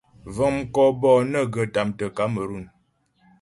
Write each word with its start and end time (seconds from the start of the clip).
Vəŋ 0.35 0.53
mkɔ 0.61 0.83
bɔ'ɔ 0.99 1.19
nə́ghə 1.31 1.61
tâmtə 1.73 2.05
Kamerun 2.17 2.65
puŋ. 2.71 2.75